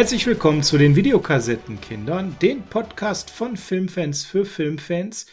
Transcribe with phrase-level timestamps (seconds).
[0.00, 5.26] Herzlich willkommen zu den Videokassettenkindern, den Podcast von Filmfans für Filmfans.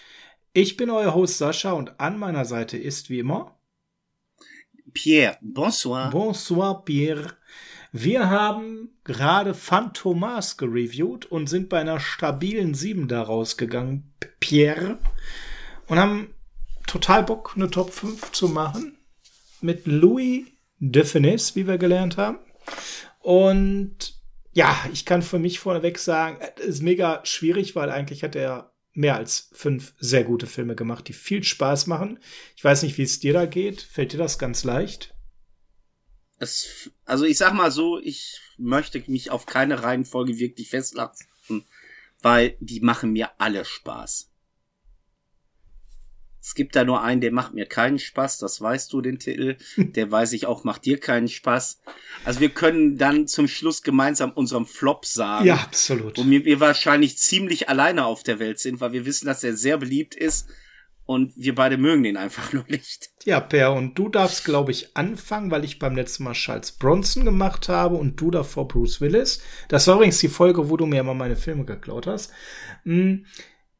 [0.51, 3.57] Ich bin euer Host Sascha und an meiner Seite ist wie immer
[4.93, 5.37] Pierre.
[5.39, 6.09] Bonsoir.
[6.09, 7.37] Bonsoir Pierre.
[7.93, 14.11] Wir haben gerade Phantomas gereviewt und sind bei einer stabilen 7 da rausgegangen,
[14.41, 14.99] Pierre.
[15.87, 16.33] Und haben
[16.87, 18.97] total Bock, eine Top 5 zu machen.
[19.61, 20.45] Mit Louis
[20.79, 22.39] de Finesse, wie wir gelernt haben.
[23.21, 24.16] Und
[24.57, 28.73] ja, ich kann für mich vorneweg sagen, es ist mega schwierig, weil eigentlich hat er
[28.91, 32.17] mehr als fünf sehr gute Filme gemacht, die viel Spaß machen.
[32.55, 33.83] Ich weiß nicht, wie es dir da geht.
[33.83, 35.13] Fällt dir das ganz leicht?
[36.39, 41.27] Es, also ich sag mal so, ich möchte mich auf keine Reihenfolge wirklich festlassen,
[42.23, 44.31] weil die machen mir alle Spaß.
[46.47, 49.57] Es gibt da nur einen, der macht mir keinen Spaß, das weißt du, den Titel.
[49.77, 51.81] Der weiß ich auch, macht dir keinen Spaß.
[52.23, 55.45] Also wir können dann zum Schluss gemeinsam unserem Flop sagen.
[55.45, 56.17] Ja, absolut.
[56.17, 59.77] Wo wir wahrscheinlich ziemlich alleine auf der Welt sind, weil wir wissen, dass er sehr
[59.77, 60.47] beliebt ist.
[61.05, 63.09] Und wir beide mögen den einfach nur nicht.
[63.25, 67.25] Ja, Per, und du darfst, glaube ich, anfangen, weil ich beim letzten Mal Charles Bronson
[67.25, 69.41] gemacht habe und du davor Bruce Willis.
[69.67, 72.31] Das war übrigens die Folge, wo du mir immer meine Filme geklaut hast.
[72.83, 73.25] Hm.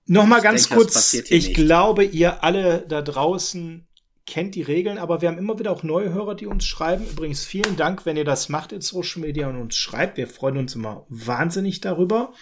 [0.07, 1.53] Nochmal ganz denke, kurz, ich nicht.
[1.53, 3.87] glaube, ihr alle da draußen
[4.27, 7.05] kennt die Regeln, aber wir haben immer wieder auch neue Hörer, die uns schreiben.
[7.09, 10.17] Übrigens vielen Dank, wenn ihr das macht in Social Media und uns schreibt.
[10.17, 12.33] Wir freuen uns immer wahnsinnig darüber,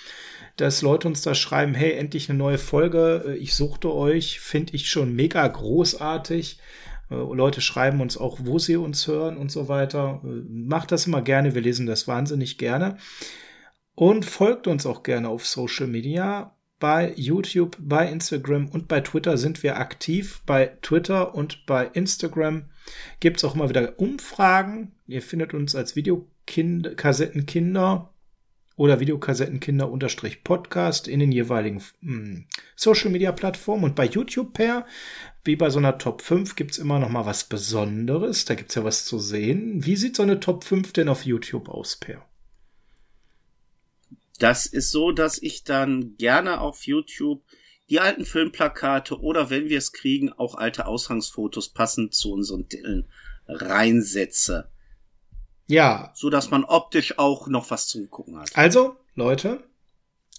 [0.58, 3.37] dass Leute uns da schreiben, hey, endlich eine neue Folge.
[3.39, 6.59] Ich suchte euch, finde ich schon mega großartig.
[7.11, 10.21] Äh, Leute schreiben uns auch, wo sie uns hören und so weiter.
[10.23, 12.98] Äh, macht das immer gerne, wir lesen das wahnsinnig gerne.
[13.93, 19.37] Und folgt uns auch gerne auf Social Media bei YouTube, bei Instagram und bei Twitter
[19.37, 20.41] sind wir aktiv.
[20.45, 22.65] Bei Twitter und bei Instagram
[23.19, 24.91] gibt es auch immer wieder Umfragen.
[25.08, 28.11] Ihr findet uns als Videokassettenkinder
[28.75, 34.86] oder Videokassettenkinder-Podcast in den jeweiligen hm, Social Media Plattformen und bei YouTube per,
[35.45, 38.43] wie bei so einer Top 5, gibt es immer noch mal was Besonderes.
[38.45, 39.86] Da gibt es ja was zu sehen.
[39.86, 42.25] Wie sieht so eine Top 5 denn auf YouTube aus, Per?
[44.40, 47.44] Das ist so, dass ich dann gerne auf YouTube
[47.90, 53.08] die alten Filmplakate oder wenn wir es kriegen, auch alte Ausgangsfotos passend zu unseren Titeln
[53.48, 54.70] reinsetze.
[55.68, 56.12] Ja.
[56.16, 58.52] So dass man optisch auch noch was zu gucken hat.
[58.56, 59.64] Also, Leute,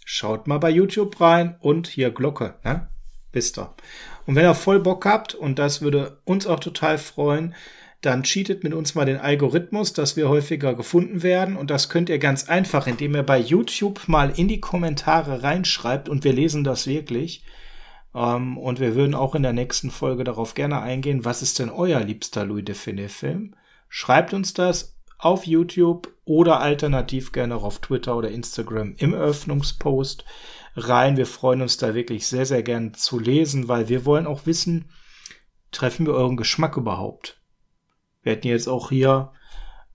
[0.05, 2.89] schaut mal bei YouTube rein und hier Glocke, ne?
[3.33, 3.75] Wisst ihr.
[4.25, 7.55] Und wenn ihr voll Bock habt, und das würde uns auch total freuen,
[8.01, 11.57] dann cheatet mit uns mal den Algorithmus, dass wir häufiger gefunden werden.
[11.57, 16.09] Und das könnt ihr ganz einfach, indem ihr bei YouTube mal in die Kommentare reinschreibt
[16.09, 17.45] und wir lesen das wirklich.
[18.15, 21.71] Ähm, und wir würden auch in der nächsten Folge darauf gerne eingehen, was ist denn
[21.71, 23.55] euer liebster Louis Define-Film?
[23.89, 30.25] Schreibt uns das auf YouTube oder alternativ gerne auch auf Twitter oder Instagram im Eröffnungspost
[30.77, 31.17] rein.
[31.17, 34.91] Wir freuen uns da wirklich sehr, sehr gern zu lesen, weil wir wollen auch wissen,
[35.71, 37.41] treffen wir euren Geschmack überhaupt?
[38.27, 39.31] Wir hätten jetzt auch hier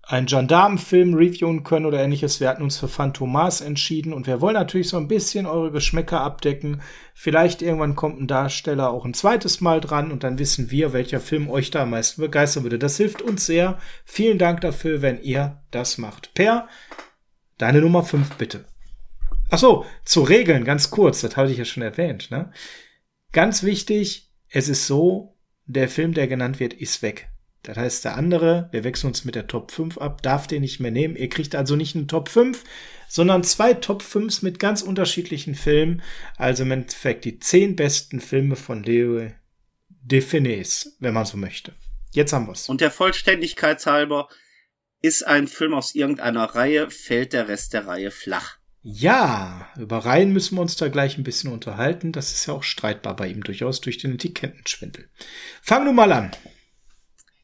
[0.03, 2.39] einen Gendarmenfilm reviewen können oder ähnliches.
[2.39, 6.21] Wir hatten uns für Phantomas entschieden und wir wollen natürlich so ein bisschen eure Geschmäcker
[6.21, 6.81] abdecken.
[7.13, 11.19] Vielleicht irgendwann kommt ein Darsteller auch ein zweites Mal dran und dann wissen wir, welcher
[11.19, 12.79] Film euch da am meisten begeistern würde.
[12.79, 13.79] Das hilft uns sehr.
[14.05, 16.33] Vielen Dank dafür, wenn ihr das macht.
[16.33, 16.69] Per,
[17.57, 18.63] deine Nummer 5 bitte.
[19.49, 22.31] Ach so, zu Regeln, ganz kurz, das hatte ich ja schon erwähnt.
[22.31, 22.53] Ne?
[23.33, 27.27] Ganz wichtig, es ist so, der Film, der genannt wird, ist weg.
[27.63, 30.79] Das heißt, der andere, wir wechseln uns mit der Top 5 ab, darf den nicht
[30.79, 31.15] mehr nehmen.
[31.15, 32.63] Ihr kriegt also nicht eine Top 5,
[33.07, 36.01] sondern zwei Top 5s mit ganz unterschiedlichen Filmen.
[36.37, 39.29] Also im Endeffekt die zehn besten Filme von Leo
[39.89, 41.73] Defines, wenn man so möchte.
[42.11, 42.67] Jetzt haben wir's.
[42.67, 44.27] Und der Vollständigkeit halber
[45.01, 48.57] ist ein Film aus irgendeiner Reihe, fällt der Rest der Reihe flach.
[48.81, 52.11] Ja, über Reihen müssen wir uns da gleich ein bisschen unterhalten.
[52.11, 55.07] Das ist ja auch streitbar bei ihm durchaus durch den Etikettenschwindel.
[55.61, 56.31] Fang du mal an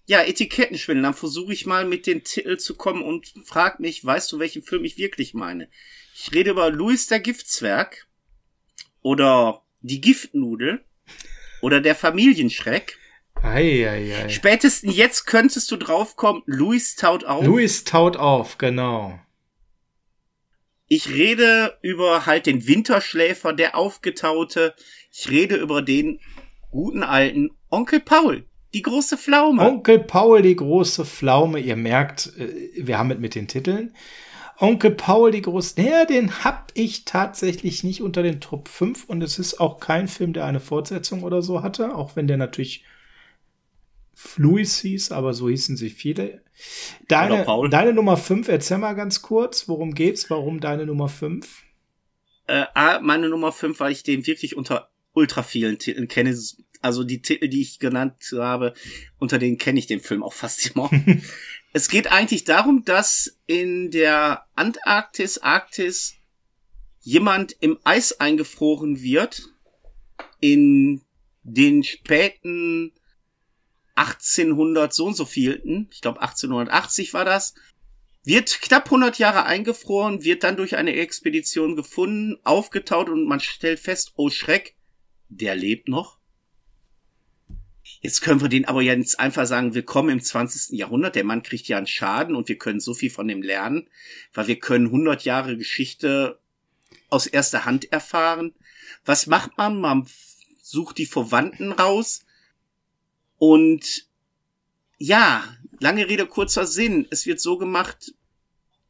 [0.08, 1.04] ja, Etikettenschwindel.
[1.04, 4.64] Dann versuche ich mal mit den Titel zu kommen und frag mich, weißt du, welchen
[4.64, 5.70] Film ich wirklich meine?
[6.16, 8.08] Ich rede über Louis der Giftzwerg
[9.02, 10.84] oder Die Giftnudel
[11.62, 12.98] oder Der Familienschreck.
[13.36, 14.30] Ei, ei, ei.
[14.30, 17.46] Spätestens jetzt könntest du draufkommen, Louis taut auf.
[17.46, 19.20] Louis taut auf, genau.
[20.88, 24.74] Ich rede über halt den Winterschläfer, der Aufgetaute.
[25.12, 26.22] Ich rede über den
[26.72, 28.48] guten alten Onkel Paul.
[28.78, 29.64] Die große Pflaume.
[29.64, 31.60] Onkel Paul, die große Pflaume.
[31.60, 33.96] Ihr merkt, äh, wir haben es mit den Titeln.
[34.60, 35.82] Onkel Paul, die große.
[35.82, 40.08] Ja, den hab ich tatsächlich nicht unter den Top 5 und es ist auch kein
[40.08, 42.84] Film, der eine Fortsetzung oder so hatte, auch wenn der natürlich
[44.36, 46.44] Louis hieß, aber so hießen sie viele.
[47.08, 50.30] Deine, deine Nummer 5, erzähl mal ganz kurz, worum geht's?
[50.30, 51.64] Warum deine Nummer 5?
[52.46, 52.66] Äh,
[53.02, 56.38] meine Nummer 5, weil ich den wirklich unter ultra vielen Titeln kenne.
[56.82, 58.74] Also die Titel, die ich genannt habe,
[59.20, 60.90] unter denen kenne ich den Film auch fast immer.
[61.74, 66.16] es geht eigentlich darum, dass in der Antarktis, Arktis
[67.02, 69.44] jemand im Eis eingefroren wird
[70.40, 71.02] in
[71.44, 72.92] den späten
[73.96, 77.56] 1800 so und so vielten, ich glaube 1880 war das,
[78.24, 83.80] wird knapp 100 Jahre eingefroren, wird dann durch eine Expedition gefunden, aufgetaut und man stellt
[83.80, 84.76] fest, oh Schreck,
[85.30, 86.17] der lebt noch.
[88.02, 90.78] Jetzt können wir den aber ja jetzt einfach sagen, willkommen im 20.
[90.78, 93.90] Jahrhundert, der Mann kriegt ja einen Schaden und wir können so viel von dem lernen,
[94.34, 96.40] weil wir können 100 Jahre Geschichte
[97.10, 98.54] aus erster Hand erfahren.
[99.06, 99.80] Was macht man?
[99.80, 100.08] Man
[100.62, 102.26] sucht die Verwandten raus
[103.38, 104.08] und
[104.98, 105.44] ja,
[105.80, 107.08] lange Rede, kurzer Sinn.
[107.10, 108.14] Es wird so gemacht,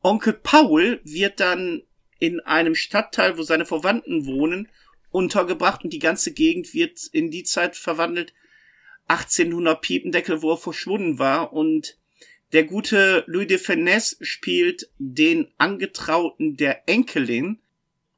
[0.02, 1.84] Onkel Paul wird dann
[2.20, 4.70] in einem Stadtteil, wo seine Verwandten wohnen,
[5.12, 8.34] untergebracht und die ganze Gegend wird in die Zeit verwandelt.
[9.08, 11.98] 1800 Piependeckel, wo er verschwunden war und
[12.54, 17.60] der gute Louis de Finesse spielt den Angetrauten der Enkelin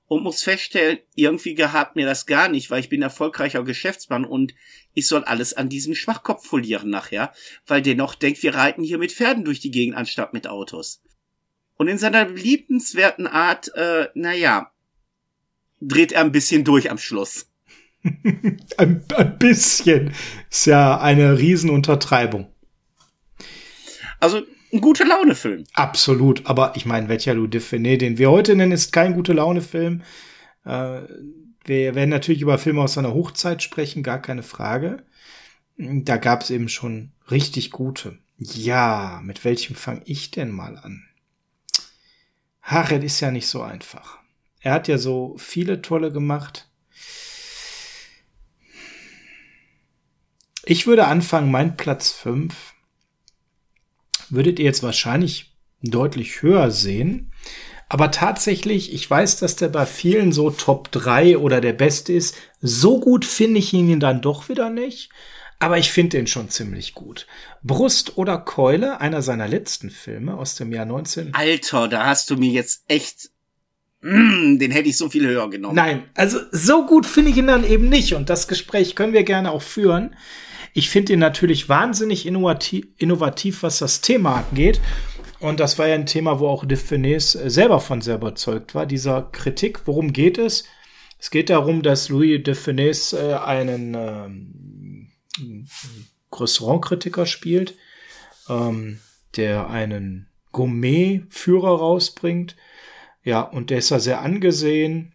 [0.07, 4.53] und muss feststellen, irgendwie gehabt mir das gar nicht, weil ich bin erfolgreicher Geschäftsmann und
[4.94, 7.31] ich soll alles an diesem Schwachkopf verlieren nachher,
[7.65, 11.01] weil der noch denkt, wir reiten hier mit Pferden durch die Gegend anstatt mit Autos.
[11.77, 14.71] Und in seiner liebenswerten Art, äh, naja,
[15.80, 17.49] dreht er ein bisschen durch am Schluss.
[18.78, 20.13] Ein, ein bisschen.
[20.50, 22.48] Ist ja eine Riesenuntertreibung.
[24.19, 24.42] Also
[24.72, 25.63] ein gute Laune-Film.
[25.74, 30.04] Absolut, aber ich meine, welcher Louis Define, den wir heute nennen, ist kein gute Laune-Film.
[30.66, 31.01] Äh,
[31.66, 35.04] wir werden natürlich über Filme aus seiner Hochzeit sprechen, gar keine Frage.
[35.78, 38.18] Da gab es eben schon richtig gute.
[38.38, 41.06] Ja, mit welchem fange ich denn mal an?
[42.62, 44.19] Harred ist ja nicht so einfach.
[44.62, 46.69] Er hat ja so viele tolle gemacht.
[50.69, 52.54] Ich würde anfangen, mein Platz 5
[54.30, 57.31] würdet ihr jetzt wahrscheinlich deutlich höher sehen.
[57.89, 62.36] Aber tatsächlich, ich weiß, dass der bei vielen so Top 3 oder der Beste ist.
[62.62, 65.10] So gut finde ich ihn dann doch wieder nicht.
[65.57, 67.25] Aber ich finde den schon ziemlich gut.
[67.63, 71.33] Brust oder Keule, einer seiner letzten Filme aus dem Jahr 19.
[71.33, 73.31] Alter, da hast du mir jetzt echt
[74.01, 75.75] Mm, den hätte ich so viel höher genommen.
[75.75, 78.13] Nein, also so gut finde ich ihn dann eben nicht.
[78.13, 80.16] Und das Gespräch können wir gerne auch führen.
[80.74, 84.80] Ich finde ihn natürlich wahnsinnig innovativ, innovativ, was das Thema angeht.
[85.39, 88.75] Und das war ja ein Thema, wo auch de Finesse äh, selber von sehr überzeugt
[88.75, 89.81] war, dieser Kritik.
[89.86, 90.66] Worum geht es?
[91.18, 95.68] Es geht darum, dass Louis de Finesse äh, einen ähm,
[96.33, 97.75] Restaurantkritiker spielt,
[98.50, 99.00] ähm,
[99.36, 102.56] der einen Gourmet-Führer rausbringt.
[103.23, 105.14] Ja, und der ist ja sehr angesehen.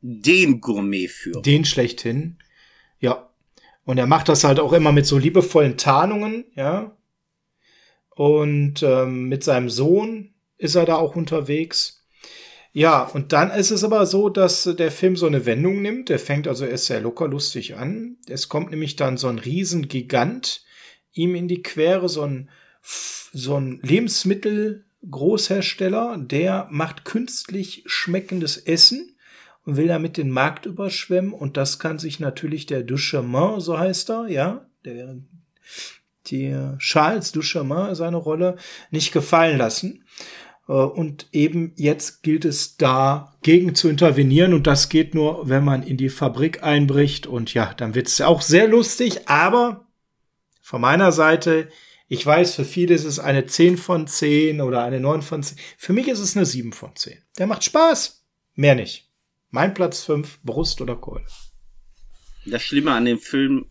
[0.00, 1.42] Den Gourmet-Führer.
[1.42, 2.38] Den schlechthin.
[2.98, 3.30] Ja,
[3.84, 6.96] und er macht das halt auch immer mit so liebevollen Tarnungen, ja.
[8.14, 12.02] Und ähm, mit seinem Sohn ist er da auch unterwegs.
[12.74, 16.08] Ja, und dann ist es aber so, dass der Film so eine Wendung nimmt.
[16.08, 18.16] Der fängt also erst sehr locker lustig an.
[18.28, 20.64] Es kommt nämlich dann so ein Riesengigant
[21.12, 22.48] ihm in die Quere, so ein,
[22.80, 29.11] so ein Lebensmittelgroßhersteller, der macht künstlich schmeckendes Essen
[29.64, 31.32] und will damit den Markt überschwemmen.
[31.32, 35.16] Und das kann sich natürlich der Duchemin, so heißt er, ja, der,
[36.26, 38.56] die Charles Duchemin, seine Rolle,
[38.90, 40.04] nicht gefallen lassen.
[40.68, 45.64] Äh, und eben jetzt gilt es da gegen zu intervenieren und das geht nur, wenn
[45.64, 49.86] man in die Fabrik einbricht und ja, dann wird's auch sehr lustig, aber
[50.60, 51.68] von meiner Seite,
[52.08, 55.58] ich weiß, für viele ist es eine 10 von 10 oder eine 9 von 10.
[55.76, 57.18] Für mich ist es eine 7 von 10.
[57.38, 58.22] Der macht Spaß.
[58.54, 59.11] Mehr nicht.
[59.54, 61.26] Mein Platz 5, Brust oder Keule.
[62.46, 63.66] Das Schlimme an dem Film,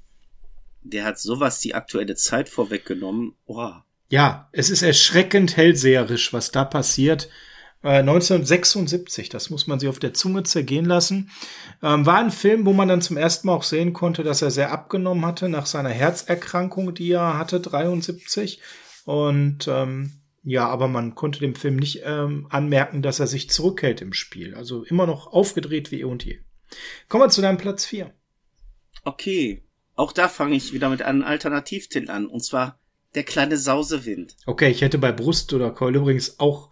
[0.84, 3.34] der hat sowas die aktuelle Zeit vorweggenommen.
[3.46, 3.72] Oh.
[4.08, 7.30] Ja, es ist erschreckend hellseherisch, was da passiert.
[7.84, 11.32] Äh, 1976, das muss man sich auf der Zunge zergehen lassen.
[11.82, 14.52] Ähm, war ein Film, wo man dann zum ersten Mal auch sehen konnte, dass er
[14.52, 18.62] sehr abgenommen hatte nach seiner Herzerkrankung, die er hatte, 73.
[19.06, 24.02] Und ähm, ja, aber man konnte dem Film nicht ähm, anmerken, dass er sich zurückhält
[24.02, 24.56] im Spiel.
[24.56, 26.40] Also immer noch aufgedreht wie eh und je.
[27.10, 28.14] Kommen wir zu deinem Platz 4.
[29.04, 29.64] Okay,
[29.96, 32.26] auch da fange ich wieder mit einem Alternativtitel an.
[32.26, 32.80] Und zwar
[33.14, 34.38] Der kleine Sausewind.
[34.46, 36.70] Okay, ich hätte bei Brust oder Keul übrigens auch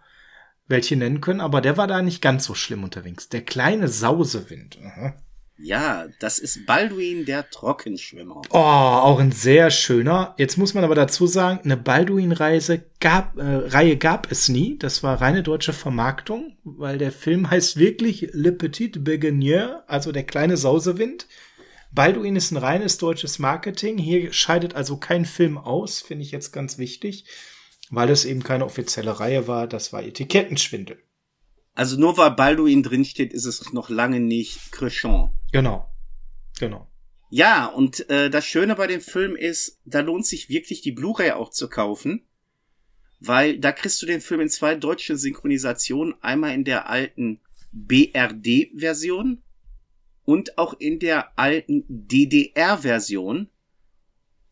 [0.66, 3.28] welche nennen können, aber der war da nicht ganz so schlimm unterwegs.
[3.28, 4.78] Der kleine Sausewind.
[4.82, 5.14] Aha.
[5.62, 8.42] Ja, das ist Balduin der Trockenschwimmer.
[8.50, 10.34] Oh, auch ein sehr schöner.
[10.38, 14.78] Jetzt muss man aber dazu sagen, eine Balduin-Reise gab, äh, Reihe gab es nie.
[14.78, 20.24] Das war reine deutsche Vermarktung, weil der Film heißt wirklich Le Petit Beguinier, also der
[20.24, 21.26] kleine Sausewind.
[21.92, 23.98] Balduin ist ein reines deutsches Marketing.
[23.98, 27.26] Hier scheidet also kein Film aus, finde ich jetzt ganz wichtig,
[27.90, 29.66] weil es eben keine offizielle Reihe war.
[29.66, 31.02] Das war Etikettenschwindel.
[31.80, 35.30] Also nur weil Balduin drinsteht, ist es noch lange nicht Crechon.
[35.50, 35.90] Genau.
[36.58, 36.86] Genau.
[37.30, 41.30] Ja, und äh, das Schöne bei dem Film ist, da lohnt sich wirklich die Blu-ray
[41.30, 42.28] auch zu kaufen,
[43.18, 47.40] weil da kriegst du den Film in zwei deutschen Synchronisationen, einmal in der alten
[47.72, 49.42] BRD-Version
[50.26, 53.48] und auch in der alten DDR-Version.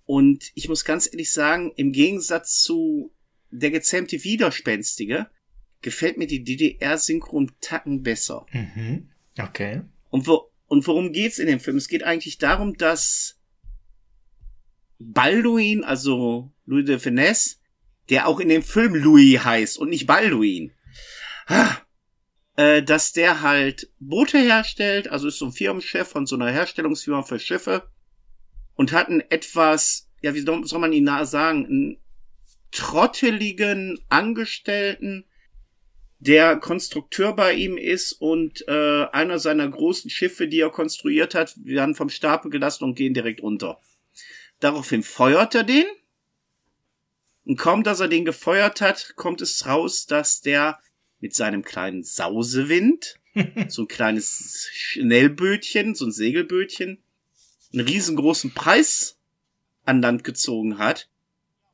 [0.07, 3.13] Und ich muss ganz ehrlich sagen, im Gegensatz zu
[3.51, 5.29] der gezähmte Widerspenstige,
[5.83, 8.47] gefällt mir die DDR-Synchron Tacken besser.
[8.53, 9.09] Mhm.
[9.39, 9.83] Okay.
[10.11, 11.77] Und, wo, und worum geht's in dem Film?
[11.77, 13.39] Es geht eigentlich darum, dass
[14.99, 17.57] Balduin, also Louis de Finesse,
[18.11, 20.73] der auch in dem Film Louis heißt und nicht Balduin,
[22.57, 27.23] äh, dass der halt Boote herstellt, also ist so ein Firmenchef von so einer Herstellungsfirma
[27.23, 27.89] für Schiffe
[28.75, 31.99] und hat einen etwas, ja, wie soll man ihn nahe sagen, einen
[32.71, 35.25] trotteligen Angestellten,
[36.21, 41.55] der Konstrukteur bei ihm ist und äh, einer seiner großen Schiffe, die er konstruiert hat,
[41.65, 43.81] werden vom Stapel gelassen und gehen direkt unter.
[44.61, 45.85] Daraufhin feuert er den.
[47.45, 50.81] Und kaum, dass er den gefeuert hat, kommt es raus, dass der
[51.21, 53.19] mit seinem kleinen Sausewind,
[53.69, 56.99] so ein kleines Schnellbötchen, so ein Segelbötchen,
[57.73, 59.19] einen riesengroßen Preis
[59.85, 61.09] an Land gezogen hat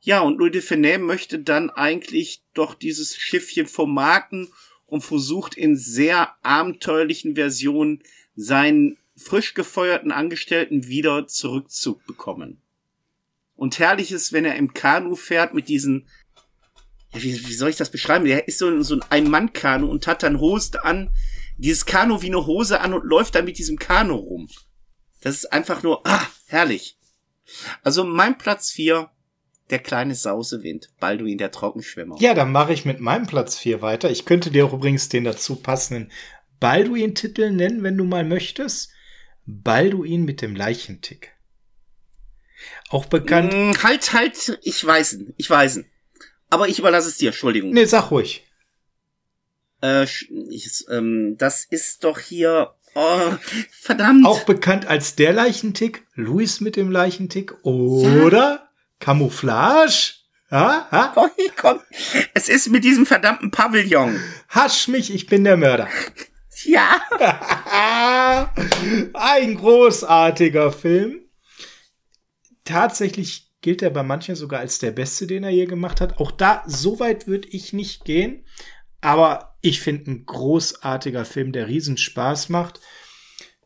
[0.05, 4.53] ja, und Louis de Funès möchte dann eigentlich doch dieses Schiffchen vermarkten
[4.85, 8.03] und versucht in sehr abenteuerlichen Versionen
[8.35, 12.61] seinen frisch gefeuerten Angestellten wieder zurückzubekommen.
[13.55, 16.07] Und herrlich ist, wenn er im Kanu fährt mit diesen,
[17.11, 18.25] ja, wie, wie soll ich das beschreiben?
[18.25, 21.09] Der ist so, so ein Ein-Mann-Kanu und hat dann Hose an,
[21.57, 24.49] dieses Kanu wie eine Hose an und läuft dann mit diesem Kanu rum.
[25.21, 26.99] Das ist einfach nur, ah, herrlich.
[27.81, 29.09] Also mein Platz vier
[29.69, 32.17] der kleine Sausewind, Balduin der Trockenschwimmer.
[32.19, 34.11] Ja, dann mache ich mit meinem Platz 4 weiter.
[34.11, 36.11] Ich könnte dir auch übrigens den dazu passenden
[36.59, 38.91] Balduin-Titel nennen, wenn du mal möchtest.
[39.45, 41.31] Balduin mit dem Leichentick.
[42.89, 43.53] Auch bekannt.
[43.53, 45.83] Mm, halt, halt, ich weiß, ich weiß.
[46.49, 47.71] Aber ich überlasse es dir, Entschuldigung.
[47.71, 48.43] Nee, sag ruhig.
[49.81, 50.05] Äh,
[50.49, 52.73] ich, ähm, das ist doch hier.
[52.93, 53.33] Oh,
[53.71, 54.25] verdammt.
[54.25, 58.39] Auch bekannt als der Leichentick, Luis mit dem Leichentick, oder?
[58.39, 58.69] Ja.
[58.99, 60.13] Camouflage?
[60.51, 60.87] Ha?
[60.91, 61.13] Ha?
[61.17, 61.79] Oh, komm.
[62.33, 64.19] Es ist mit diesem verdammten Pavillon.
[64.49, 65.87] Hasch mich, ich bin der Mörder.
[66.63, 67.01] Ja.
[69.13, 71.21] Ein großartiger Film.
[72.63, 76.19] Tatsächlich gilt er bei manchen sogar als der beste, den er je gemacht hat.
[76.19, 78.45] Auch da, so weit würde ich nicht gehen.
[79.01, 82.79] Aber ich finde ein großartiger Film, der riesen Spaß macht.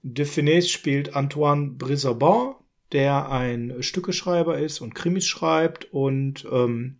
[0.01, 2.55] De Finesse spielt Antoine Brisabon,
[2.91, 6.99] der ein Stückeschreiber ist und Krimis schreibt und ähm,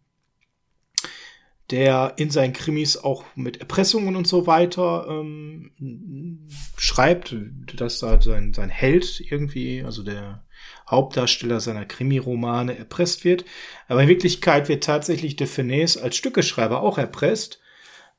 [1.72, 7.36] der in seinen Krimis auch mit Erpressungen und so weiter ähm, schreibt,
[7.76, 10.44] dass da sein, sein Held irgendwie, also der
[10.90, 13.46] Hauptdarsteller seiner Krimiromane erpresst wird.
[13.88, 17.60] Aber in Wirklichkeit wird tatsächlich de Finesse als Stückeschreiber auch erpresst.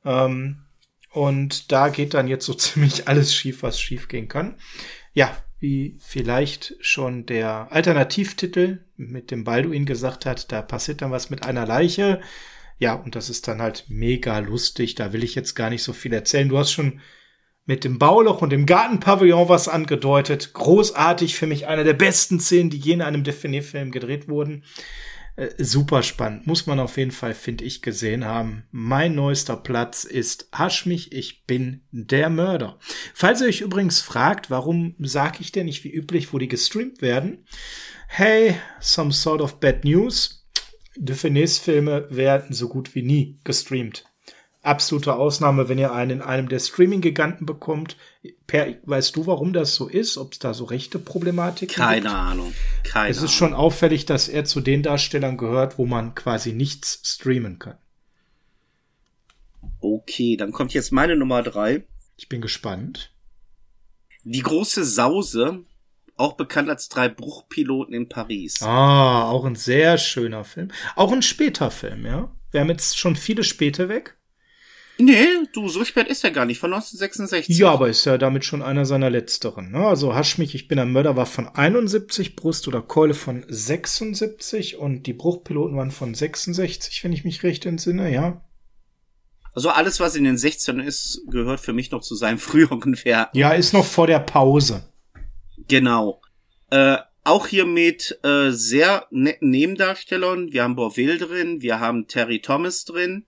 [0.05, 0.63] Ähm,
[1.11, 4.55] und da geht dann jetzt so ziemlich alles schief, was schief gehen kann.
[5.13, 11.29] Ja, wie vielleicht schon der Alternativtitel mit dem Balduin gesagt hat, da passiert dann was
[11.29, 12.19] mit einer Leiche.
[12.79, 14.95] Ja, und das ist dann halt mega lustig.
[14.95, 16.49] Da will ich jetzt gar nicht so viel erzählen.
[16.49, 16.99] Du hast schon
[17.65, 20.53] mit dem Bauloch und dem Gartenpavillon was angedeutet.
[20.53, 24.63] Großartig für mich einer der besten Szenen, die je in einem Definier-Film gedreht wurden.
[25.35, 26.45] Äh, super spannend.
[26.47, 28.63] Muss man auf jeden Fall, finde ich, gesehen haben.
[28.71, 32.77] Mein neuester Platz ist Hasch mich, ich bin der Mörder.
[33.13, 37.01] Falls ihr euch übrigens fragt, warum sage ich denn nicht wie üblich, wo die gestreamt
[37.01, 37.45] werden?
[38.07, 40.45] Hey, some sort of bad news.
[40.97, 44.10] De Finesse-Filme werden so gut wie nie gestreamt
[44.63, 47.97] absolute Ausnahme, wenn ihr einen in einem der Streaming-Giganten bekommt.
[48.47, 50.17] Per, weißt du, warum das so ist?
[50.17, 52.13] Ob es da so rechte Problematik Keine gibt?
[52.13, 52.53] Ahnung.
[52.83, 53.33] Keine Es ist Ahnung.
[53.33, 57.77] schon auffällig, dass er zu den Darstellern gehört, wo man quasi nichts streamen kann.
[59.79, 61.85] Okay, dann kommt jetzt meine Nummer drei.
[62.17, 63.11] Ich bin gespannt.
[64.23, 65.63] Die große Sause,
[66.15, 68.61] auch bekannt als drei Bruchpiloten in Paris.
[68.61, 70.71] Ah, auch ein sehr schöner Film.
[70.95, 72.31] Auch ein später Film, ja.
[72.51, 74.17] Wir haben jetzt schon viele späte weg.
[75.01, 77.57] Nee, du, so spät ist er gar nicht, von 1966.
[77.57, 79.71] Ja, aber ist ja damit schon einer seiner letzteren.
[79.71, 79.79] Ne?
[79.79, 84.77] Also Hasch mich, ich bin ein Mörder war von 71, Brust oder Keule von 76
[84.77, 88.45] und die Bruchpiloten waren von 66, wenn ich mich recht entsinne, ja.
[89.53, 93.31] Also alles, was in den 16 ist, gehört für mich noch zu seinem früheren Werk.
[93.33, 94.83] Ja, ist noch vor der Pause.
[95.67, 96.21] Genau.
[96.69, 100.51] Äh, auch hier mit äh, sehr netten Nebendarstellern.
[100.51, 103.25] Wir haben Borville drin, wir haben Terry Thomas drin.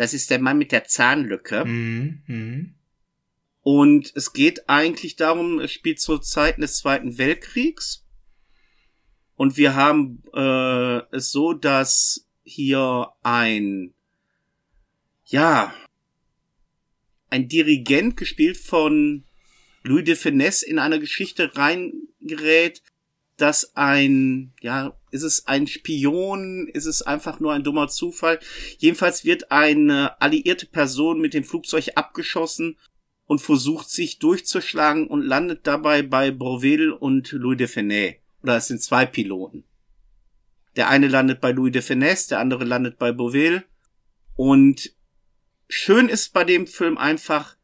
[0.00, 1.62] Das ist der Mann mit der Zahnlücke.
[1.66, 2.74] Mhm, mhm.
[3.60, 8.06] Und es geht eigentlich darum, es spielt zur Zeit des Zweiten Weltkriegs.
[9.36, 13.92] Und wir haben äh, es so, dass hier ein,
[15.26, 15.74] ja,
[17.28, 19.26] ein Dirigent gespielt von
[19.82, 22.82] Louis de Finesse in eine Geschichte reingerät,
[23.36, 26.68] dass ein, ja, ist es ein Spion?
[26.68, 28.38] Ist es einfach nur ein dummer Zufall?
[28.78, 32.76] Jedenfalls wird eine alliierte Person mit dem Flugzeug abgeschossen
[33.26, 38.16] und versucht sich durchzuschlagen und landet dabei bei Broville und Louis de Finet.
[38.42, 39.64] Oder es sind zwei Piloten.
[40.76, 43.64] Der eine landet bei Louis de Finesse, der andere landet bei Boville.
[44.36, 44.94] Und
[45.68, 47.56] schön ist bei dem Film einfach,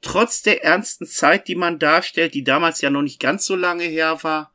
[0.00, 3.84] trotz der ernsten Zeit, die man darstellt, die damals ja noch nicht ganz so lange
[3.84, 4.51] her war,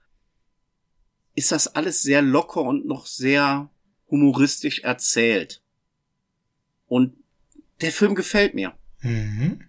[1.37, 3.69] ist das alles sehr locker und noch sehr
[4.09, 5.61] humoristisch erzählt.
[6.87, 7.13] Und
[7.79, 8.73] der Film gefällt mir.
[9.01, 9.61] Mhm.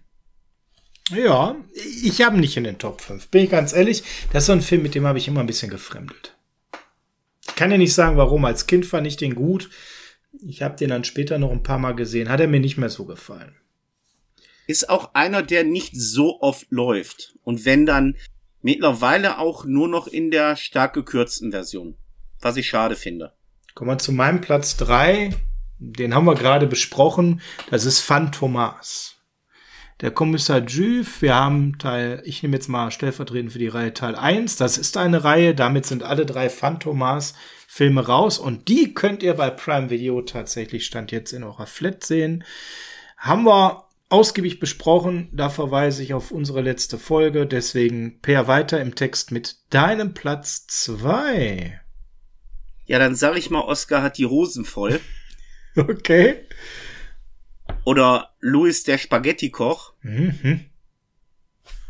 [1.11, 1.55] Ja,
[2.03, 3.27] ich habe nicht in den Top 5.
[3.27, 4.01] Bin ich ganz ehrlich,
[4.33, 6.35] das ist so ein Film, mit dem habe ich immer ein bisschen gefremdelt.
[7.47, 8.45] Ich kann ja nicht sagen, warum.
[8.45, 9.69] Als Kind fand ich den gut.
[10.41, 12.29] Ich habe den dann später noch ein paar Mal gesehen.
[12.29, 13.55] Hat er mir nicht mehr so gefallen.
[14.65, 17.35] Ist auch einer, der nicht so oft läuft.
[17.43, 18.15] Und wenn dann
[18.61, 21.95] Mittlerweile auch nur noch in der stark gekürzten Version.
[22.41, 23.33] Was ich schade finde.
[23.73, 25.33] Kommen wir zu meinem Platz drei.
[25.77, 27.41] Den haben wir gerade besprochen.
[27.69, 29.15] Das ist Phantomas.
[30.01, 34.15] Der Kommissar Juve, wir haben Teil, ich nehme jetzt mal stellvertretend für die Reihe Teil
[34.15, 34.55] 1.
[34.55, 37.33] Das ist eine Reihe, damit sind alle drei Phantomas
[37.67, 42.05] Filme raus und die könnt ihr bei Prime Video tatsächlich Stand jetzt in eurer Flat
[42.05, 42.45] sehen.
[43.17, 45.29] Haben wir ausgiebig besprochen.
[45.31, 47.45] Da verweise ich auf unsere letzte Folge.
[47.45, 51.79] Deswegen per weiter im Text mit deinem Platz zwei.
[52.85, 54.99] Ja, dann sag ich mal, Oscar hat die Hosen voll.
[55.75, 56.45] Okay.
[57.85, 59.93] Oder Louis der Spaghetti-Koch.
[60.01, 60.65] Mhm.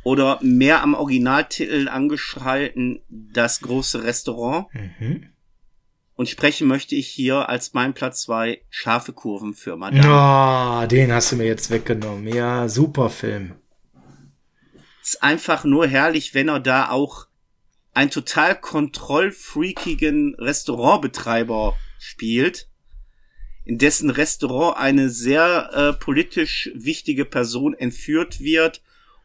[0.04, 4.68] Oder mehr am Originaltitel angeschalten, das große Restaurant.
[4.74, 5.30] Mhm.
[6.20, 10.04] Und sprechen möchte ich hier als mein Platz zwei scharfe Kurven für Madame.
[10.04, 12.28] Oh, den hast du mir jetzt weggenommen.
[12.28, 13.54] Ja, super Film.
[15.02, 17.28] Ist einfach nur herrlich, wenn er da auch
[17.94, 22.68] einen total kontrollfreakigen Restaurantbetreiber spielt,
[23.64, 28.82] in dessen Restaurant eine sehr äh, politisch wichtige Person entführt wird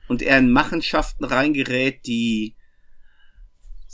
[0.06, 2.54] und er in Machenschaften reingerät, die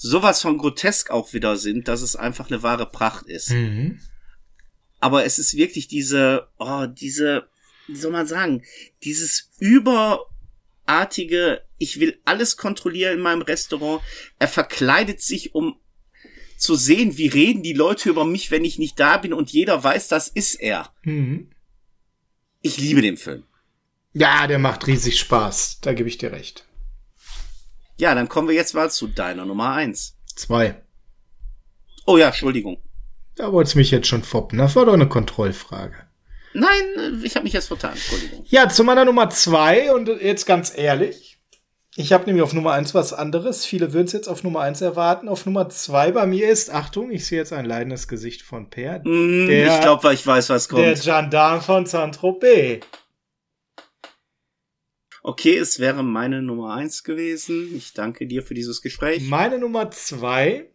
[0.03, 3.51] sowas von grotesk auch wieder sind, dass es einfach eine wahre Pracht ist.
[3.51, 4.01] Mhm.
[4.99, 7.51] Aber es ist wirklich diese, oh, diese,
[7.87, 8.65] wie soll man sagen,
[9.05, 14.01] dieses überartige, ich will alles kontrollieren in meinem Restaurant.
[14.39, 15.79] Er verkleidet sich, um
[16.57, 19.85] zu sehen, wie reden die Leute über mich, wenn ich nicht da bin und jeder
[19.85, 20.95] weiß, das ist er.
[21.03, 21.51] Mhm.
[22.63, 23.45] Ich liebe den Film.
[24.15, 25.81] Ja, der macht riesig Spaß.
[25.83, 26.65] Da gebe ich dir recht.
[28.01, 30.17] Ja, dann kommen wir jetzt mal zu deiner Nummer eins.
[30.35, 30.81] Zwei.
[32.07, 32.79] Oh ja, Entschuldigung.
[33.37, 34.59] Da wolltest du mich jetzt schon foppen.
[34.59, 35.97] Das war doch eine Kontrollfrage.
[36.55, 37.93] Nein, ich habe mich jetzt vertan.
[37.93, 38.45] Entschuldigung.
[38.49, 41.39] Ja, zu meiner Nummer zwei und jetzt ganz ehrlich.
[41.95, 43.67] Ich habe nämlich auf Nummer eins was anderes.
[43.67, 45.29] Viele würden es jetzt auf Nummer eins erwarten.
[45.29, 49.01] Auf Nummer zwei bei mir ist, Achtung, ich sehe jetzt ein leidendes Gesicht von Per.
[49.01, 50.85] Mm, der, ich glaube, ich weiß, was kommt.
[50.85, 52.81] Der Gendarm von Saint-Tropez.
[55.31, 57.73] Okay, es wäre meine Nummer eins gewesen.
[57.77, 59.29] Ich danke dir für dieses Gespräch.
[59.29, 60.73] Meine Nummer zwei,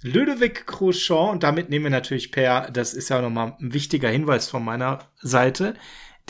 [0.00, 4.48] Ludovic Cruchon, und damit nehmen wir natürlich per, das ist ja nochmal ein wichtiger Hinweis
[4.48, 5.74] von meiner Seite,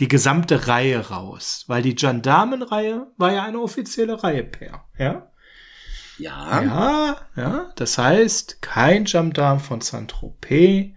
[0.00, 1.62] die gesamte Reihe raus.
[1.68, 4.84] Weil die Gendarmenreihe war ja eine offizielle Reihe, Per.
[4.98, 5.30] Ja?
[6.18, 6.62] Ja.
[6.64, 7.72] Ja, ja.
[7.76, 10.96] Das heißt, kein Gendarm von Saint-Tropez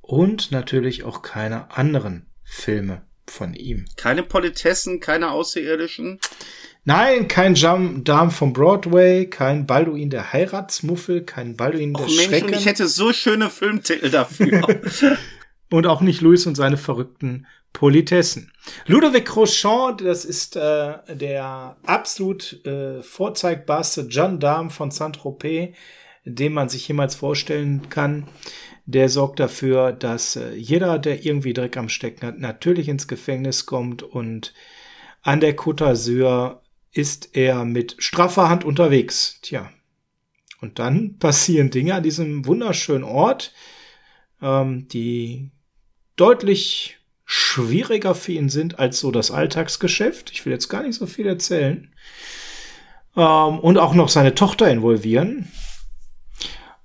[0.00, 3.86] und natürlich auch keine anderen Filme von ihm.
[3.96, 6.20] Keine Politessen, keine Außerirdischen?
[6.84, 12.48] Nein, kein Darm vom Broadway, kein Balduin der Heiratsmuffel, kein Balduin der Och, Mensch, Schrecken.
[12.48, 14.66] Und ich hätte so schöne Filmtitel dafür.
[15.70, 18.52] und auch nicht Louis und seine verrückten Politessen.
[18.86, 25.74] Ludovic Crochon, das ist äh, der absolut äh, vorzeigbarste Gendarme von Saint-Tropez,
[26.24, 28.28] den man sich jemals vorstellen kann.
[28.86, 33.66] Der sorgt dafür, dass äh, jeder, der irgendwie Dreck am Stecken hat, natürlich ins Gefängnis
[33.66, 34.52] kommt und
[35.22, 36.60] an der Côte d'Azur
[36.92, 39.40] ist er mit straffer Hand unterwegs.
[39.42, 39.70] Tja.
[40.60, 43.54] Und dann passieren Dinge an diesem wunderschönen Ort,
[44.42, 45.50] ähm, die
[46.16, 50.30] deutlich schwieriger für ihn sind als so das Alltagsgeschäft.
[50.30, 51.92] Ich will jetzt gar nicht so viel erzählen.
[53.16, 55.50] Ähm, und auch noch seine Tochter involvieren.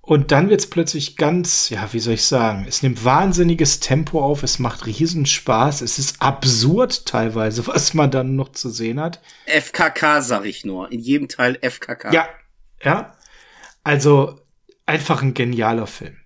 [0.10, 4.42] Und dann wird's plötzlich ganz, ja, wie soll ich sagen, es nimmt wahnsinniges Tempo auf,
[4.42, 9.22] es macht Riesenspaß, es ist absurd teilweise, was man dann noch zu sehen hat.
[9.46, 12.12] FKK sag ich nur, in jedem Teil FKK.
[12.12, 12.28] Ja,
[12.84, 13.16] ja.
[13.84, 14.42] Also
[14.88, 16.18] einfach ein genialer Film.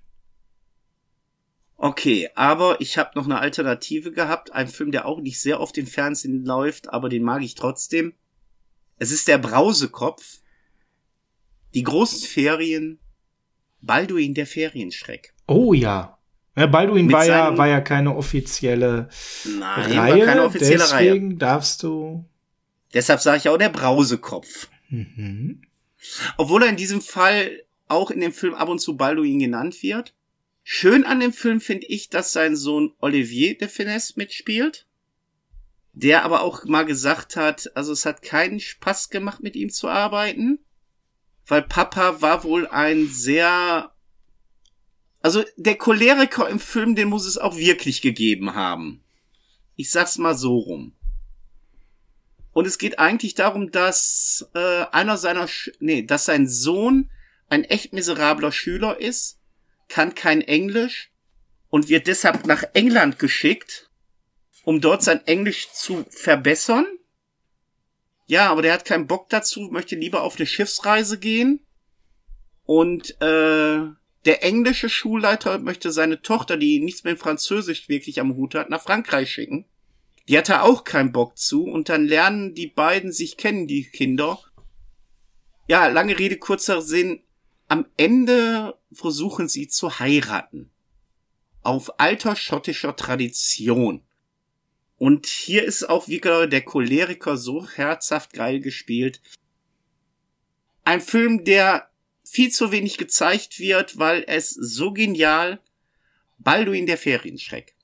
[1.75, 5.77] Okay, aber ich habe noch eine Alternative gehabt, ein Film, der auch nicht sehr oft
[5.77, 8.13] im Fernsehen läuft, aber den mag ich trotzdem.
[8.97, 10.39] Es ist der Brausekopf.
[11.73, 13.01] Die großen Ferien
[13.83, 15.33] Balduin der Ferienschreck.
[15.47, 16.17] Oh ja.
[16.55, 19.09] ja Balduin war ja, war ja keine offizielle
[19.59, 20.25] Nein, Reihe.
[20.25, 21.37] Keine offizielle deswegen Reihe.
[21.37, 22.25] darfst du.
[22.93, 24.69] Deshalb sage ich auch der Brausekopf.
[24.89, 25.61] Mhm.
[26.37, 30.13] Obwohl er in diesem Fall auch in dem Film ab und zu Balduin genannt wird.
[30.63, 34.85] Schön an dem Film finde ich, dass sein Sohn Olivier de Finesse mitspielt.
[35.91, 39.89] Der aber auch mal gesagt hat, also es hat keinen Spaß gemacht, mit ihm zu
[39.89, 40.59] arbeiten
[41.47, 43.91] weil Papa war wohl ein sehr,
[45.21, 49.03] also der Choleriker im Film, den muss es auch wirklich gegeben haben.
[49.75, 50.93] Ich sag's mal so rum.
[52.51, 57.09] Und es geht eigentlich darum, dass äh, einer seiner, Sch nee, dass sein Sohn
[57.49, 59.39] ein echt miserabler Schüler ist,
[59.89, 61.11] kann kein Englisch
[61.69, 63.89] und wird deshalb nach England geschickt,
[64.63, 66.85] um dort sein Englisch zu verbessern
[68.33, 71.59] ja, aber der hat keinen Bock dazu, möchte lieber auf eine Schiffsreise gehen.
[72.65, 73.77] Und äh,
[74.25, 78.81] der englische Schulleiter möchte seine Tochter, die nichts mit Französisch wirklich am Hut hat, nach
[78.81, 79.65] Frankreich schicken.
[80.27, 81.65] Die hat er auch keinen Bock zu.
[81.65, 84.39] Und dann lernen die beiden sich kennen, die Kinder.
[85.67, 87.21] Ja, lange Rede, kurzer Sinn.
[87.67, 90.71] Am Ende versuchen sie zu heiraten.
[91.61, 94.01] Auf alter schottischer Tradition.
[95.03, 99.19] Und hier ist auch wieder der Choleriker so herzhaft geil gespielt.
[100.85, 101.89] Ein Film, der
[102.23, 105.59] viel zu wenig gezeigt wird, weil es so genial
[106.39, 107.75] Balduin der Ferienschreck.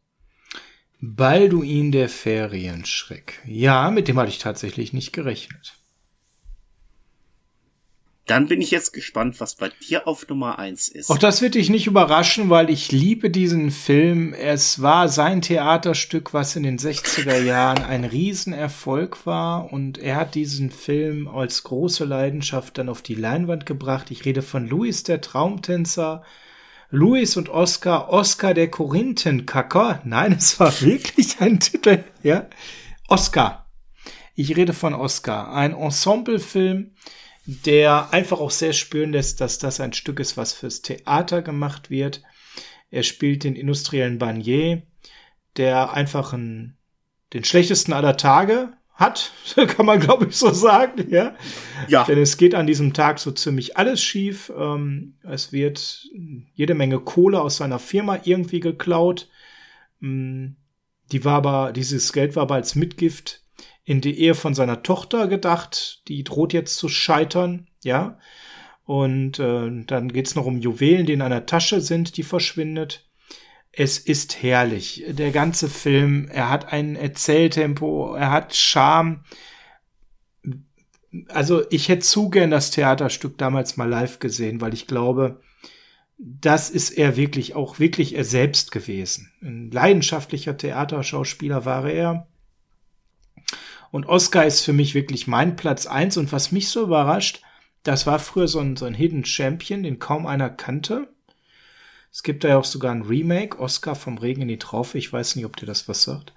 [1.02, 3.42] Balduin der Ferienschreck.
[3.46, 5.78] Ja, mit dem hatte ich tatsächlich nicht gerechnet.
[8.30, 11.10] Dann bin ich jetzt gespannt, was bei dir auf Nummer eins ist.
[11.10, 14.36] Auch das wird dich nicht überraschen, weil ich liebe diesen Film.
[14.36, 19.74] Es war sein Theaterstück, was in den 60er Jahren ein Riesenerfolg war.
[19.74, 24.12] Und er hat diesen Film als große Leidenschaft dann auf die Leinwand gebracht.
[24.12, 26.22] Ich rede von Louis der Traumtänzer.
[26.92, 30.02] Louis und Oscar, Oscar der Korinthenkacker.
[30.04, 32.48] Nein, es war wirklich ein Titel, ja.
[33.08, 33.66] Oscar.
[34.36, 35.52] Ich rede von Oscar.
[35.52, 36.92] Ein Ensemblefilm,
[37.66, 41.90] der einfach auch sehr spüren lässt, dass das ein Stück ist, was fürs Theater gemacht
[41.90, 42.22] wird.
[42.92, 44.84] Er spielt den industriellen Barnier,
[45.58, 46.78] der einfach einen,
[47.34, 51.36] den schlechtesten aller Tage hat, kann man glaube ich so sagen, ja.
[51.88, 52.04] Ja.
[52.04, 54.52] Denn es geht an diesem Tag so ziemlich alles schief.
[54.56, 56.08] Ähm, es wird
[56.54, 59.30] jede Menge Kohle aus seiner Firma irgendwie geklaut.
[60.02, 60.50] Mm,
[61.12, 63.42] die war aber, dieses Geld war aber als Mitgift
[63.84, 66.04] in die Ehe von seiner Tochter gedacht.
[66.08, 68.20] Die droht jetzt zu scheitern, ja.
[68.86, 73.08] Und äh, dann geht's noch um Juwelen, die in einer Tasche sind, die verschwindet.
[73.72, 75.06] Es ist herrlich.
[75.10, 79.24] Der ganze Film, er hat ein Erzähltempo, er hat Charme.
[81.28, 85.40] Also ich hätte zu gern das Theaterstück damals mal live gesehen, weil ich glaube,
[86.20, 89.32] das ist er wirklich auch wirklich er selbst gewesen.
[89.42, 92.28] Ein leidenschaftlicher Theaterschauspieler war er.
[93.92, 96.18] Und Oscar ist für mich wirklich mein Platz eins.
[96.18, 97.42] Und was mich so überrascht,
[97.84, 101.08] das war früher so ein, so ein Hidden Champion, den kaum einer kannte.
[102.12, 104.98] Es gibt da ja auch sogar ein Remake, Oscar vom Regen in die Traufe.
[104.98, 106.34] Ich weiß nicht, ob dir das was sagt.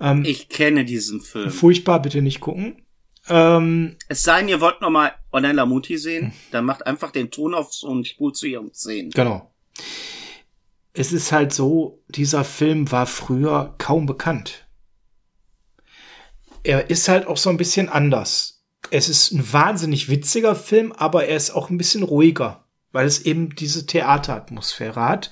[0.00, 1.50] Ähm, ich kenne diesen Film.
[1.50, 2.82] Furchtbar, bitte nicht gucken.
[3.28, 7.30] Ähm, es sei denn, ihr wollt noch mal Ornella Muti sehen, dann macht einfach den
[7.30, 9.10] Ton auf und spult zu ihrem Szenen.
[9.10, 9.50] Genau.
[10.92, 14.63] Es ist halt so, dieser Film war früher kaum bekannt
[16.64, 18.64] er ist halt auch so ein bisschen anders.
[18.90, 23.22] Es ist ein wahnsinnig witziger Film, aber er ist auch ein bisschen ruhiger, weil es
[23.22, 25.30] eben diese Theateratmosphäre hat,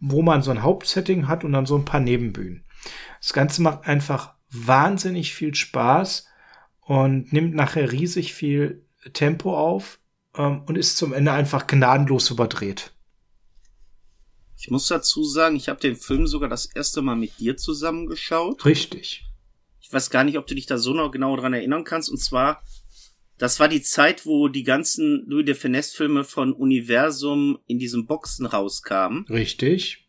[0.00, 2.64] wo man so ein Hauptsetting hat und dann so ein paar Nebenbühnen.
[3.20, 6.26] Das Ganze macht einfach wahnsinnig viel Spaß
[6.80, 10.00] und nimmt nachher riesig viel Tempo auf
[10.36, 12.92] ähm, und ist zum Ende einfach gnadenlos überdreht.
[14.58, 18.64] Ich muss dazu sagen, ich habe den Film sogar das erste Mal mit dir zusammengeschaut.
[18.64, 19.29] Richtig.
[19.90, 22.10] Ich weiß gar nicht, ob du dich da so noch genau dran erinnern kannst.
[22.10, 22.62] Und zwar,
[23.38, 28.46] das war die Zeit, wo die ganzen Louis de Finesse-Filme von Universum in diesen Boxen
[28.46, 29.26] rauskamen.
[29.28, 30.06] Richtig.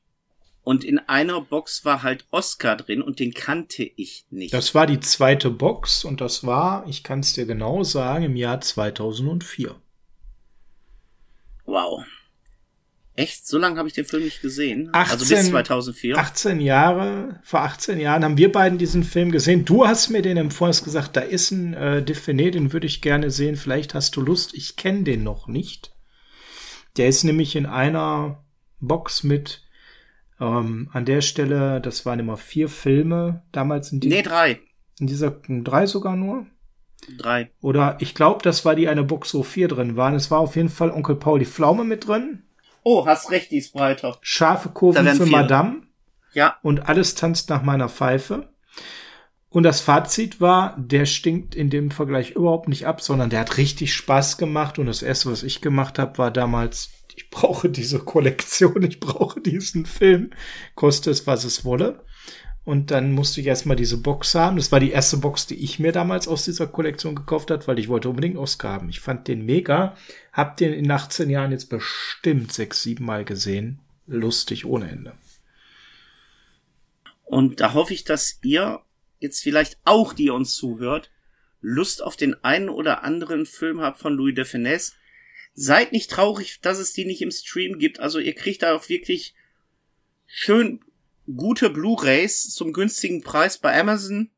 [0.61, 4.53] Und in einer Box war halt Oscar drin und den kannte ich nicht.
[4.53, 8.35] Das war die zweite Box und das war, ich kann es dir genau sagen, im
[8.35, 9.81] Jahr 2004.
[11.65, 12.05] Wow.
[13.15, 13.45] Echt?
[13.45, 14.89] So lange habe ich den Film nicht gesehen?
[14.93, 16.17] 18, also bis 2004?
[16.17, 19.65] 18 Jahre, vor 18 Jahren haben wir beiden diesen Film gesehen.
[19.65, 23.01] Du hast mir den empfohlen, hast gesagt, da ist ein äh, Define, den würde ich
[23.01, 23.57] gerne sehen.
[23.57, 24.53] Vielleicht hast du Lust.
[24.53, 25.93] Ich kenne den noch nicht.
[26.97, 28.43] Der ist nämlich in einer
[28.79, 29.61] Box mit
[30.39, 34.59] ähm, an der Stelle, das waren immer vier Filme damals in die, Nee, drei.
[34.99, 36.45] In dieser drei sogar nur?
[37.17, 37.51] Drei.
[37.61, 40.15] Oder ich glaube, das war die eine Box, wo vier drin waren.
[40.15, 42.43] Es war auf jeden Fall Onkel Paul die Pflaume mit drin.
[42.83, 44.17] Oh, hast recht, die ist breiter.
[44.21, 45.37] Scharfe Kurven für vier.
[45.37, 45.83] Madame.
[46.33, 46.57] Ja.
[46.61, 48.49] Und alles tanzt nach meiner Pfeife.
[49.49, 53.57] Und das Fazit war, der stinkt in dem Vergleich überhaupt nicht ab, sondern der hat
[53.57, 54.79] richtig Spaß gemacht.
[54.79, 59.41] Und das erste, was ich gemacht habe, war damals, ich brauche diese Kollektion, ich brauche
[59.41, 60.31] diesen Film,
[60.75, 62.05] koste es, was es wolle.
[62.63, 64.57] Und dann musste ich erstmal diese Box haben.
[64.57, 67.79] Das war die erste Box, die ich mir damals aus dieser Kollektion gekauft hat, weil
[67.79, 68.89] ich wollte unbedingt Oscar haben.
[68.89, 69.97] Ich fand den mega.
[70.31, 73.79] Hab den in 18 Jahren jetzt bestimmt sechs, sieben Mal gesehen.
[74.05, 75.13] Lustig ohne Ende.
[77.23, 78.81] Und da hoffe ich, dass ihr
[79.19, 81.09] jetzt vielleicht auch, die uns zuhört,
[81.61, 84.93] Lust auf den einen oder anderen Film habt von Louis de Finesse.
[85.53, 87.99] Seid nicht traurig, dass es die nicht im Stream gibt.
[87.99, 89.33] Also ihr kriegt da auch wirklich
[90.27, 90.81] schön
[91.35, 94.31] gute Blu-rays zum günstigen Preis bei Amazon.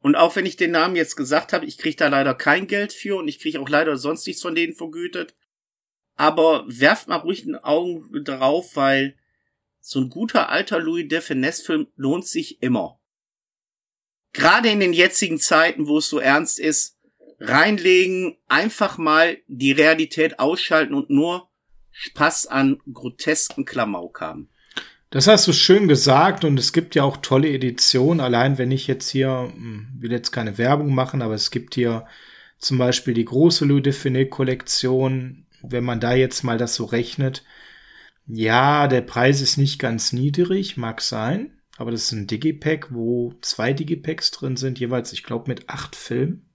[0.00, 2.92] Und auch wenn ich den Namen jetzt gesagt habe, ich kriege da leider kein Geld
[2.92, 5.34] für und ich kriege auch leider sonst nichts von denen vergütet.
[6.14, 9.16] Aber werft mal ruhig ein Augen drauf, weil
[9.80, 13.00] so ein guter alter Louis de Finesse-Film lohnt sich immer.
[14.32, 16.98] Gerade in den jetzigen Zeiten, wo es so ernst ist,
[17.38, 21.50] reinlegen, einfach mal die Realität ausschalten und nur
[21.90, 24.50] Spaß an grotesken Klamauk haben.
[25.16, 28.20] Das hast du schön gesagt und es gibt ja auch tolle Editionen.
[28.20, 32.04] Allein wenn ich jetzt hier, hm, will jetzt keine Werbung machen, aber es gibt hier
[32.58, 35.46] zum Beispiel die große Louis de Kollektion.
[35.62, 37.44] Wenn man da jetzt mal das so rechnet,
[38.26, 43.32] ja, der Preis ist nicht ganz niedrig, mag sein, aber das ist ein Digipack, wo
[43.40, 46.45] zwei Digipacks drin sind, jeweils, ich glaube, mit acht Filmen.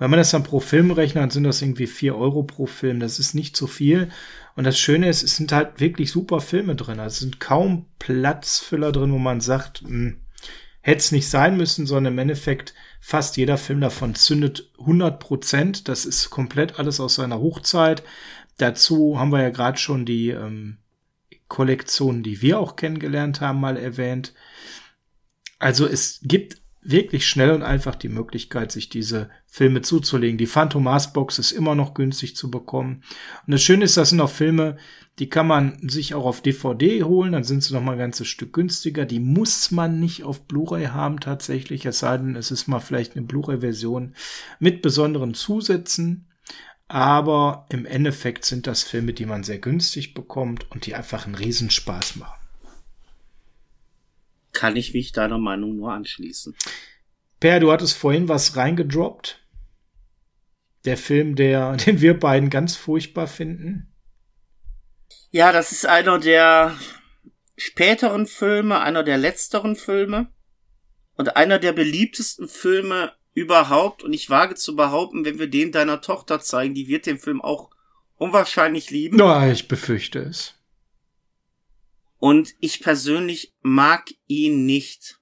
[0.00, 3.00] Wenn man das dann pro Film rechnet, dann sind das irgendwie vier Euro pro Film.
[3.00, 4.08] Das ist nicht so viel.
[4.56, 6.98] Und das Schöne ist, es sind halt wirklich super Filme drin.
[6.98, 10.16] Also es sind kaum Platzfüller drin, wo man sagt, hm,
[10.80, 15.86] hätte es nicht sein müssen, sondern im Endeffekt fast jeder Film davon zündet 100 Prozent.
[15.86, 18.02] Das ist komplett alles aus seiner Hochzeit.
[18.56, 20.78] Dazu haben wir ja gerade schon die ähm,
[21.48, 24.32] Kollektion, die wir auch kennengelernt haben, mal erwähnt.
[25.58, 30.38] Also es gibt wirklich schnell und einfach die Möglichkeit, sich diese Filme zuzulegen.
[30.38, 33.02] Die Phantom Mars Box ist immer noch günstig zu bekommen.
[33.46, 34.76] Und das Schöne ist, das sind auch Filme,
[35.18, 38.28] die kann man sich auch auf DVD holen, dann sind sie noch mal ein ganzes
[38.28, 39.04] Stück günstiger.
[39.04, 43.16] Die muss man nicht auf Blu-ray haben tatsächlich, es sei denn, es ist mal vielleicht
[43.16, 44.14] eine Blu-ray-Version
[44.58, 46.26] mit besonderen Zusätzen.
[46.88, 51.36] Aber im Endeffekt sind das Filme, die man sehr günstig bekommt und die einfach einen
[51.36, 52.39] Riesenspaß machen
[54.60, 56.54] kann ich mich deiner Meinung nur anschließen.
[57.40, 59.42] Per, du hattest vorhin was reingedroppt.
[60.84, 63.90] Der Film, der, den wir beiden ganz furchtbar finden.
[65.30, 66.76] Ja, das ist einer der
[67.56, 70.30] späteren Filme, einer der letzteren Filme
[71.16, 74.02] und einer der beliebtesten Filme überhaupt.
[74.02, 77.40] Und ich wage zu behaupten, wenn wir den deiner Tochter zeigen, die wird den Film
[77.40, 77.70] auch
[78.16, 79.18] unwahrscheinlich lieben.
[79.18, 80.59] Ja, ich befürchte es.
[82.20, 85.18] Und ich persönlich mag ihn nicht.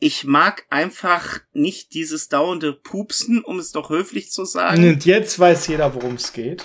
[0.00, 4.86] Ich mag einfach nicht dieses dauernde Pupsen, um es doch höflich zu sagen.
[4.86, 6.64] Und jetzt weiß jeder, worum es geht.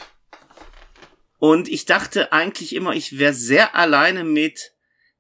[1.38, 4.74] Und ich dachte eigentlich immer, ich wäre sehr alleine mit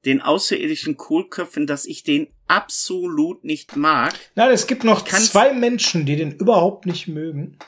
[0.05, 4.13] den außerirdischen Kohlköpfen, dass ich den absolut nicht mag.
[4.33, 7.59] Nein, es gibt noch zwei Menschen, die den überhaupt nicht mögen.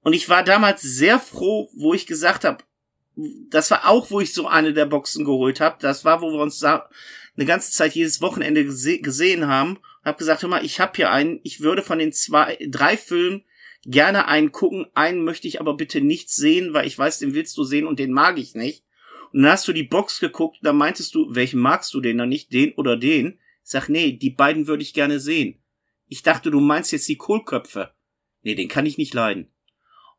[0.00, 2.64] Und ich war damals sehr froh, wo ich gesagt habe,
[3.16, 5.76] das war auch, wo ich so eine der Boxen geholt habe.
[5.80, 6.88] Das war, wo wir uns da
[7.36, 9.78] eine ganze Zeit jedes Wochenende gese gesehen haben.
[10.04, 11.40] Hab gesagt, hör mal, ich habe hier einen.
[11.42, 13.44] Ich würde von den zwei, drei Filmen
[13.84, 14.86] gerne einen gucken.
[14.94, 17.98] Einen möchte ich aber bitte nicht sehen, weil ich weiß, den willst du sehen und
[17.98, 18.84] den mag ich nicht.
[19.32, 22.28] Und dann hast du die Box geguckt, da meintest du, welchen magst du denn dann
[22.28, 23.38] nicht, den oder den?
[23.64, 25.60] Ich sag, nee, die beiden würde ich gerne sehen.
[26.06, 27.90] Ich dachte, du meinst jetzt die Kohlköpfe.
[28.42, 29.50] Nee, den kann ich nicht leiden.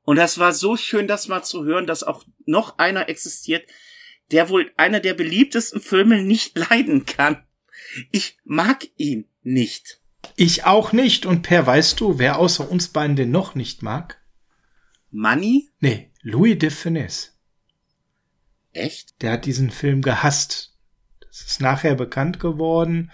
[0.07, 3.69] Und das war so schön, das mal zu hören, dass auch noch einer existiert,
[4.31, 7.43] der wohl einer der beliebtesten Filme nicht leiden kann.
[8.13, 9.99] Ich mag ihn nicht.
[10.37, 11.25] Ich auch nicht.
[11.25, 14.21] Und Per, weißt du, wer außer uns beiden den noch nicht mag?
[15.11, 15.71] Money?
[15.81, 17.31] Nee, Louis de Finesse.
[18.71, 19.21] Echt?
[19.21, 20.73] Der hat diesen Film gehasst.
[21.19, 23.11] Das ist nachher bekannt geworden,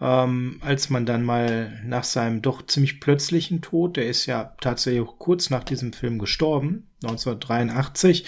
[0.00, 5.02] ähm, als man dann mal nach seinem doch ziemlich plötzlichen Tod, der ist ja tatsächlich
[5.02, 8.24] auch kurz nach diesem Film gestorben, 1983.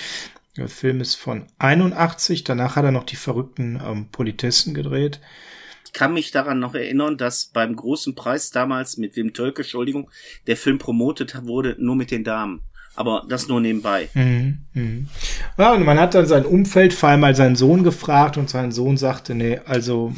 [0.56, 5.20] Der Film ist von 81, danach hat er noch die verrückten ähm, Politessen gedreht.
[5.84, 10.10] Ich kann mich daran noch erinnern, dass beim großen Preis damals mit Wim Tölke, Entschuldigung,
[10.46, 12.62] der Film promotet wurde, nur mit den Damen.
[12.96, 14.08] Aber das nur nebenbei.
[14.14, 15.08] Mhm, mhm.
[15.56, 18.72] Ja, und man hat dann sein Umfeld, vor allem mal seinen Sohn gefragt und sein
[18.72, 20.12] Sohn sagte, nee, also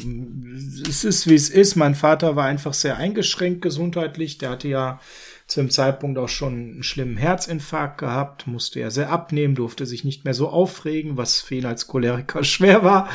[0.89, 1.75] es ist wie es ist.
[1.75, 4.37] Mein Vater war einfach sehr eingeschränkt gesundheitlich.
[4.39, 4.99] Der hatte ja
[5.47, 10.03] zu dem Zeitpunkt auch schon einen schlimmen Herzinfarkt gehabt, musste ja sehr abnehmen, durfte sich
[10.03, 13.09] nicht mehr so aufregen, was für ihn als Choleriker schwer war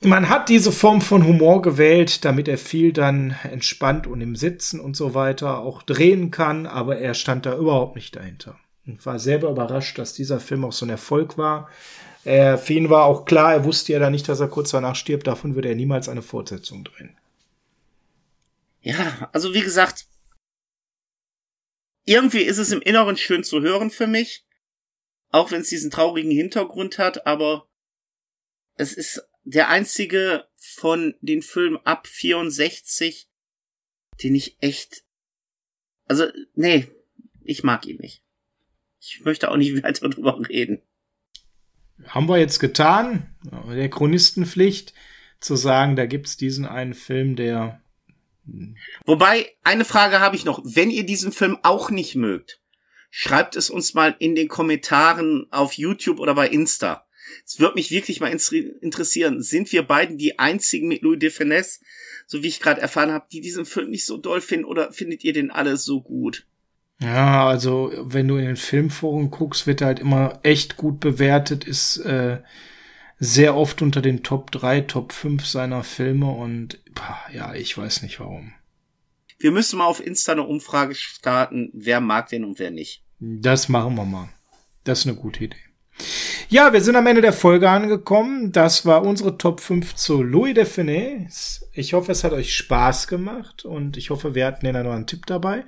[0.00, 4.80] man hat diese Form von Humor gewählt, damit er viel dann entspannt und im Sitzen
[4.80, 8.58] und so weiter auch drehen kann, aber er stand da überhaupt nicht dahinter.
[8.86, 11.68] Und war selber überrascht, dass dieser Film auch so ein Erfolg war.
[12.24, 14.96] Er, für ihn war auch klar, er wusste ja da nicht, dass er kurz danach
[14.96, 17.16] stirbt, davon würde er niemals eine Fortsetzung drehen.
[18.80, 20.06] Ja, also wie gesagt,
[22.04, 24.46] irgendwie ist es im Inneren schön zu hören für mich,
[25.30, 27.66] auch wenn es diesen traurigen Hintergrund hat, aber
[28.76, 33.28] es ist der einzige von den Filmen ab 64,
[34.22, 35.04] den ich echt,
[36.06, 36.88] also, nee,
[37.44, 38.22] ich mag ihn nicht.
[39.00, 40.82] Ich möchte auch nicht weiter drüber reden.
[42.06, 43.34] Haben wir jetzt getan,
[43.68, 44.92] der Chronistenpflicht,
[45.40, 47.80] zu sagen, da gibt's diesen einen Film, der.
[49.04, 50.60] Wobei, eine Frage habe ich noch.
[50.64, 52.60] Wenn ihr diesen Film auch nicht mögt,
[53.10, 57.07] schreibt es uns mal in den Kommentaren auf YouTube oder bei Insta.
[57.46, 61.80] Es würde mich wirklich mal interessieren, sind wir beiden die einzigen mit Louis de Finesse,
[62.26, 65.24] so wie ich gerade erfahren habe, die diesen Film nicht so doll finden oder findet
[65.24, 66.46] ihr den alle so gut?
[67.00, 71.64] Ja, also wenn du in den Filmforen guckst, wird er halt immer echt gut bewertet,
[71.64, 72.38] ist äh,
[73.18, 76.80] sehr oft unter den Top 3, Top 5 seiner Filme und
[77.32, 78.52] ja, ich weiß nicht warum.
[79.38, 83.04] Wir müssen mal auf Insta eine Umfrage starten, wer mag den und wer nicht.
[83.20, 84.28] Das machen wir mal.
[84.82, 85.67] Das ist eine gute Idee.
[86.48, 88.52] Ja, wir sind am Ende der Folge angekommen.
[88.52, 91.60] Das war unsere Top 5 zu Louis de Finet.
[91.72, 95.26] Ich hoffe, es hat euch Spaß gemacht und ich hoffe, wir hatten noch einen Tipp
[95.26, 95.64] dabei.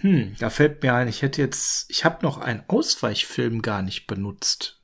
[0.00, 4.06] Hm, da fällt mir ein, ich hätte jetzt, ich habe noch einen Ausweichfilm gar nicht
[4.06, 4.80] benutzt.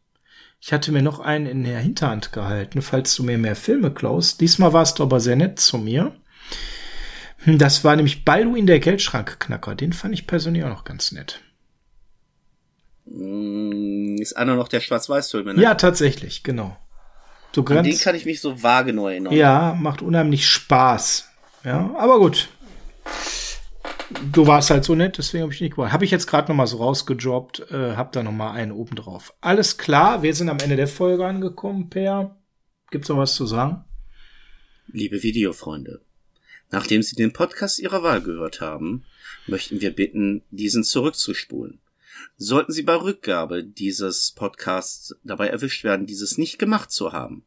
[0.61, 4.40] Ich hatte mir noch einen in der Hinterhand gehalten, falls du mir mehr Filme klaust.
[4.40, 6.14] Diesmal warst du aber sehr nett zu mir.
[7.38, 9.75] Hm, das war nämlich Balduin der Geldschrankknacker.
[9.75, 11.40] Den fand ich persönlich auch noch ganz nett.
[13.05, 15.62] Mm, ist einer noch der Schwarz-Weiß-Filme, ne?
[15.62, 16.77] Ja, tatsächlich, genau.
[17.53, 19.33] Du kannst, An den kann ich mich so vage neu erinnern.
[19.33, 21.29] Ja, macht unheimlich Spaß.
[21.65, 22.49] Ja, aber gut.
[24.31, 25.93] Du warst halt so nett, deswegen habe ich nicht gewollt.
[25.93, 28.95] Habe ich jetzt gerade noch mal so rausgejobbt, äh, hab da noch mal einen oben
[28.95, 29.35] drauf.
[29.41, 32.37] Alles klar, wir sind am Ende der Folge angekommen, Per.
[32.91, 33.85] Gibt's noch was zu sagen?
[34.88, 36.03] Liebe Videofreunde,
[36.71, 39.05] nachdem Sie den Podcast Ihrer Wahl gehört haben,
[39.47, 41.81] möchten wir bitten, diesen zurückzuspulen.
[42.37, 47.44] Sollten Sie bei Rückgabe dieses Podcasts dabei erwischt werden, dieses nicht gemacht zu haben,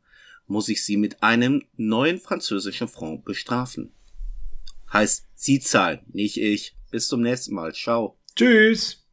[0.47, 3.91] muss ich Sie mit einem neuen französischen Franc bestrafen.
[4.91, 6.75] Heißt, Sie zahlen, nicht ich.
[6.91, 7.73] Bis zum nächsten Mal.
[7.73, 8.17] Ciao.
[8.35, 9.04] Tschüss.